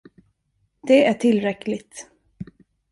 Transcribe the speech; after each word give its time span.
Det 0.87 1.05
är 1.05 1.13
tillräckligt. 1.13 2.09